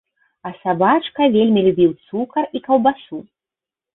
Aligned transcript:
А 0.49 0.51
сабачка 0.61 1.27
вельмі 1.35 1.59
любіў 1.67 1.91
цукар 2.07 2.49
і 2.61 2.61
каўбасу. 2.67 3.21